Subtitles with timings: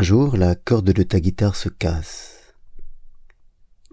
[0.00, 2.54] Un jour, la corde de ta guitare se casse.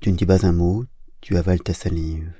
[0.02, 0.86] Tu ne dis pas un mot,
[1.20, 2.32] tu avales ta salive.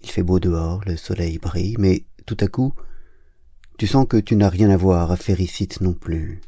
[0.00, 2.72] Il fait beau dehors, le soleil brille, mais tout à coup,
[3.78, 6.40] tu sens que tu n'as rien à voir à ici non plus.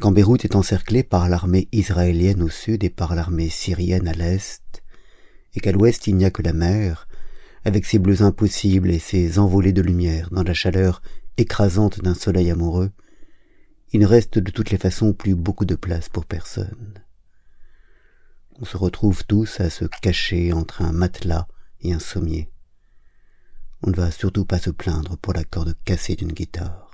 [0.00, 4.82] Quand Beyrouth est encerclée par l'armée israélienne au sud et par l'armée syrienne à l'est,
[5.52, 7.06] et qu'à l'ouest il n'y a que la mer,
[7.66, 11.02] avec ses bleus impossibles et ses envolées de lumière dans la chaleur
[11.36, 12.92] écrasante d'un soleil amoureux,
[13.92, 16.94] il ne reste de toutes les façons plus beaucoup de place pour personne.
[18.60, 21.46] On se retrouve tous à se cacher entre un matelas
[21.80, 22.50] et un sommier.
[23.82, 26.90] On ne va surtout pas se plaindre pour la corde cassée d'une guitare.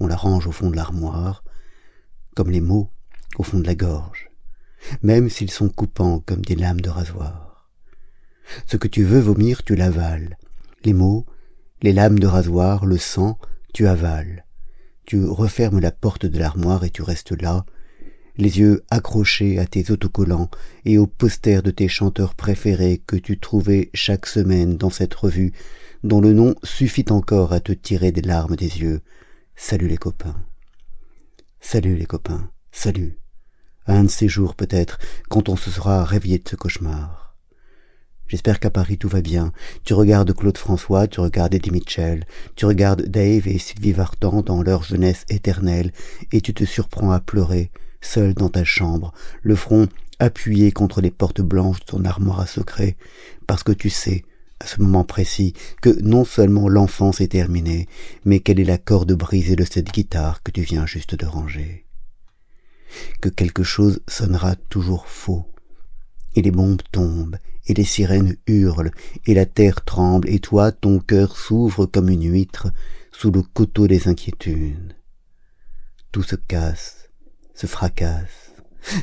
[0.00, 1.44] On la range au fond de l'armoire,
[2.34, 2.90] comme les mots
[3.36, 4.30] au fond de la gorge,
[5.02, 7.70] même s'ils sont coupants comme des lames de rasoir.
[8.66, 10.36] Ce que tu veux vomir, tu l'avales.
[10.84, 11.26] Les mots,
[11.82, 13.38] les lames de rasoir, le sang,
[13.72, 14.44] tu avales.
[15.08, 17.64] Tu refermes la porte de l'armoire et tu restes là,
[18.36, 20.50] les yeux accrochés à tes autocollants
[20.84, 25.54] et aux posters de tes chanteurs préférés que tu trouvais chaque semaine dans cette revue,
[26.04, 29.00] dont le nom suffit encore à te tirer des larmes des yeux.
[29.56, 30.36] Salut les copains.
[31.58, 32.50] Salut les copains.
[32.70, 33.16] Salut.
[33.86, 34.98] un de ces jours peut-être,
[35.30, 37.27] quand on se sera réveillé de ce cauchemar.
[38.28, 39.52] J'espère qu'à Paris tout va bien.
[39.84, 42.26] Tu regardes Claude François, tu regardes Eddie Mitchell,
[42.56, 45.92] tu regardes Dave et Sylvie Vartan dans leur jeunesse éternelle,
[46.30, 47.70] et tu te surprends à pleurer,
[48.02, 49.12] seul dans ta chambre,
[49.42, 52.96] le front appuyé contre les portes blanches de ton armoire à secret,
[53.46, 54.24] parce que tu sais,
[54.60, 57.86] à ce moment précis, que non seulement l'enfance est terminée,
[58.24, 61.86] mais qu'elle est la corde brisée de cette guitare que tu viens juste de ranger.
[63.20, 65.46] Que quelque chose sonnera toujours faux,
[66.38, 67.36] et les bombes tombent,
[67.66, 68.92] et les sirènes hurlent,
[69.26, 72.68] et la terre tremble, et toi ton cœur s'ouvre comme une huître
[73.10, 74.94] sous le coteau des inquiétudes.
[76.12, 77.08] Tout se casse,
[77.54, 78.52] se fracasse.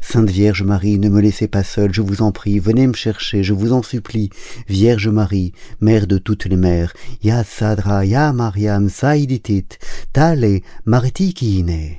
[0.01, 3.43] Sainte Vierge Marie, ne me laissez pas seule, je vous en prie, venez me chercher,
[3.43, 4.29] je vous en supplie.
[4.69, 9.67] Vierge Marie, mère de toutes les mères, ya Sadra, ya Mariam, saiditit,
[10.13, 11.97] tale, maritikiine.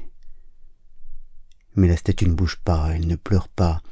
[1.74, 3.82] Mais la statue ne bouge pas, elle ne pleure pas.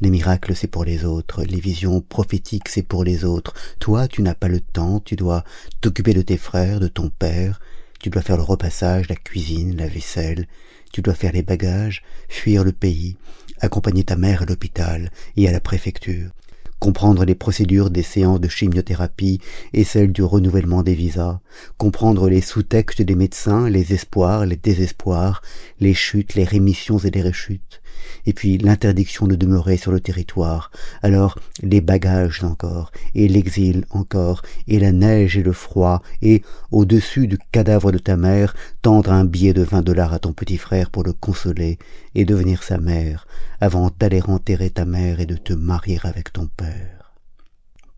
[0.00, 3.52] Les miracles, c'est pour les autres, les visions prophétiques, c'est pour les autres.
[3.80, 5.42] Toi, tu n'as pas le temps, tu dois
[5.80, 7.60] t'occuper de tes frères, de ton père,
[7.98, 10.46] tu dois faire le repassage, la cuisine, la vaisselle,
[10.92, 13.16] tu dois faire les bagages, fuir le pays,
[13.60, 16.30] accompagner ta mère à l'hôpital et à la préfecture,
[16.78, 19.40] comprendre les procédures des séances de chimiothérapie
[19.72, 21.40] et celles du renouvellement des visas,
[21.76, 25.42] comprendre les sous-textes des médecins, les espoirs, les désespoirs,
[25.80, 27.80] les chutes, les rémissions et les rechutes,
[28.26, 30.70] et puis l'interdiction de demeurer sur le territoire,
[31.02, 37.26] alors les bagages encore, et l'exil encore, et la neige et le froid, et, au-dessus
[37.26, 40.90] du cadavre de ta mère, tendre un billet de vingt dollars à ton petit frère
[40.90, 41.78] pour le consoler,
[42.14, 43.26] et devenir sa mère,
[43.60, 47.14] avant d'aller enterrer ta mère et de te marier avec ton père.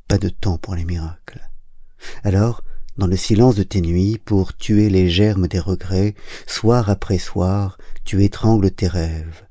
[0.09, 1.41] Pas de temps pour les miracles.
[2.25, 2.63] Alors,
[2.99, 6.15] dans le silence de tes nuits, pour tuer les germes des regrets,
[6.47, 9.45] soir après soir, tu étrangles tes rêves,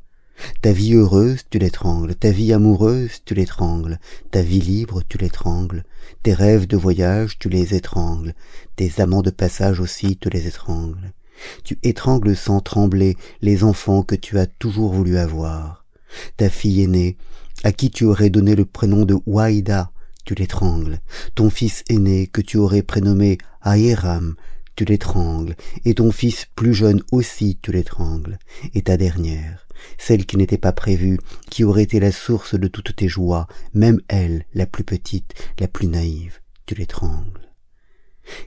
[0.62, 4.00] ta vie heureuse, tu l'étrangles, ta vie amoureuse, tu l'étrangles,
[4.32, 5.84] ta vie libre, tu l'étrangles,
[6.24, 8.34] tes rêves de voyage, tu les étrangles,
[8.76, 11.14] tes amants de passage aussi, tu les étrangles.
[11.64, 15.86] Tu étrangles sans trembler les enfants que tu as toujours voulu avoir.
[16.38, 17.18] Ta fille aînée,
[17.64, 19.92] à qui tu aurais donné le prénom de Waïda,
[20.26, 21.00] tu l'étrangles.
[21.36, 24.36] Ton fils aîné que tu aurais prénommé Aïram,
[24.80, 28.40] tu l'étrangles, et ton fils plus jeune aussi tu l'étrangles,
[28.74, 29.68] et ta dernière,
[29.98, 31.20] celle qui n'était pas prévue,
[31.50, 35.68] qui aurait été la source de toutes tes joies, même elle, la plus petite, la
[35.68, 37.52] plus naïve, tu l'étrangles.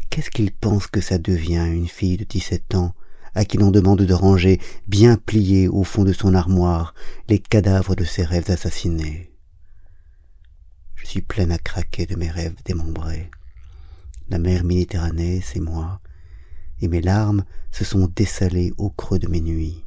[0.09, 2.94] Qu'est-ce qu'il pense que ça devient une fille de dix-sept ans,
[3.34, 6.94] à qui l'on demande de ranger, bien pliés au fond de son armoire,
[7.28, 9.34] les cadavres de ses rêves assassinés?
[10.94, 13.31] Je suis pleine à craquer de mes rêves démembrés.
[14.31, 16.00] La mer Méditerranée, c'est moi,
[16.82, 19.84] et mes larmes se sont dessalées au creux de mes nuits.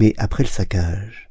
[0.00, 1.28] Mais après le saccage,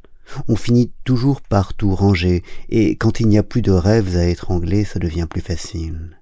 [0.47, 4.27] on finit toujours par tout ranger, et quand il n'y a plus de rêves à
[4.27, 6.19] étrangler, ça devient plus facile.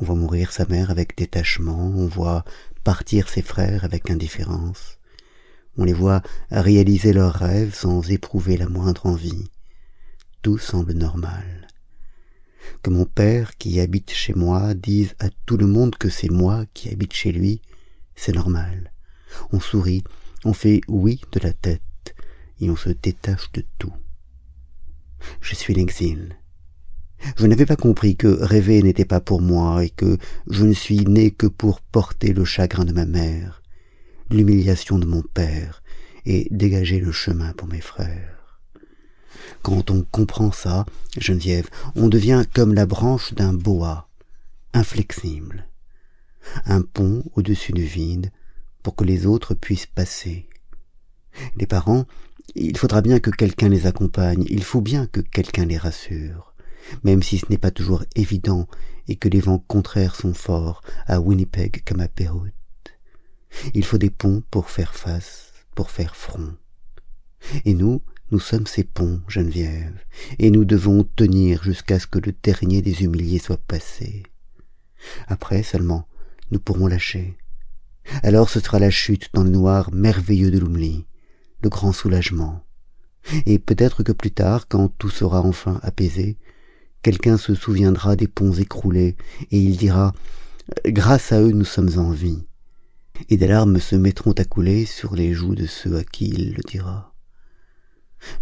[0.00, 2.44] On voit mourir sa mère avec détachement, on voit
[2.82, 4.98] partir ses frères avec indifférence,
[5.76, 9.50] on les voit réaliser leurs rêves sans éprouver la moindre envie.
[10.42, 11.63] Tout semble normal.
[12.82, 16.64] Que mon père, qui habite chez moi, dise à tout le monde que c'est moi
[16.74, 17.60] qui habite chez lui,
[18.14, 18.92] c'est normal.
[19.52, 20.04] On sourit,
[20.44, 22.14] on fait oui de la tête
[22.60, 23.92] et on se détache de tout.
[25.40, 26.38] Je suis l'exil.
[27.38, 30.18] Je n'avais pas compris que rêver n'était pas pour moi et que
[30.50, 33.62] je ne suis né que pour porter le chagrin de ma mère.
[34.30, 35.82] l'humiliation de mon père
[36.24, 38.43] et dégager le chemin pour mes frères.
[39.62, 40.84] Quand on comprend ça,
[41.18, 44.08] Geneviève, on devient comme la branche d'un boa,
[44.72, 45.68] inflexible,
[46.66, 48.30] un pont au-dessus du vide
[48.82, 50.48] pour que les autres puissent passer.
[51.56, 52.04] Les parents,
[52.54, 56.54] il faudra bien que quelqu'un les accompagne, il faut bien que quelqu'un les rassure,
[57.02, 58.68] même si ce n'est pas toujours évident
[59.08, 62.52] et que les vents contraires sont forts à Winnipeg comme à Beyrouth.
[63.72, 66.54] Il faut des ponts pour faire face, pour faire front.
[67.64, 69.98] Et nous, nous sommes ces ponts, Geneviève,
[70.38, 74.22] et nous devons tenir jusqu'à ce que le dernier des humiliés soit passé.
[75.28, 76.08] Après seulement,
[76.50, 77.36] nous pourrons lâcher.
[78.22, 81.06] Alors ce sera la chute dans le noir merveilleux de l'oubli,
[81.62, 82.64] le grand soulagement.
[83.46, 86.36] Et peut-être que plus tard, quand tout sera enfin apaisé,
[87.02, 89.16] quelqu'un se souviendra des ponts écroulés,
[89.50, 90.12] et il dira
[90.86, 92.44] Grâce à eux nous sommes en vie
[93.28, 96.54] et des larmes se mettront à couler sur les joues de ceux à qui il
[96.54, 97.13] le dira.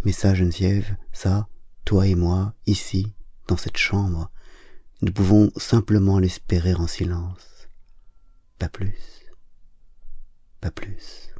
[0.05, 1.49] Mais ça, Geneviève, ça,
[1.84, 3.14] toi et moi, ici,
[3.49, 4.31] dans cette chambre,
[5.00, 7.69] nous pouvons simplement l'espérer en silence.
[8.58, 9.26] Pas plus.
[10.61, 11.31] Pas plus.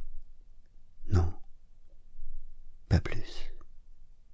[1.07, 1.33] Non.
[2.89, 3.52] Pas plus.